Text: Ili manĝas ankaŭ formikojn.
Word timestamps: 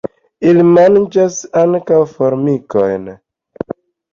Ili 0.51 0.63
manĝas 0.69 1.37
ankaŭ 1.65 1.99
formikojn. 2.17 3.07